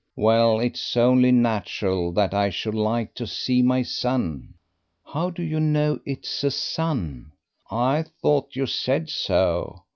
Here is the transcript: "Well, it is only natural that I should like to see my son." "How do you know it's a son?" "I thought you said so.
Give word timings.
"Well, 0.15 0.59
it 0.59 0.77
is 0.77 0.97
only 0.97 1.31
natural 1.31 2.11
that 2.13 2.33
I 2.33 2.49
should 2.49 2.73
like 2.73 3.13
to 3.13 3.27
see 3.27 3.61
my 3.61 3.83
son." 3.83 4.55
"How 5.05 5.29
do 5.29 5.43
you 5.43 5.59
know 5.59 5.99
it's 6.07 6.43
a 6.43 6.49
son?" 6.49 7.33
"I 7.69 8.05
thought 8.19 8.55
you 8.55 8.65
said 8.65 9.11
so. 9.11 9.83